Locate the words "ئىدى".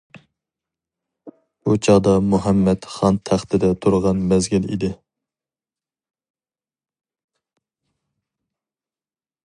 4.71-4.91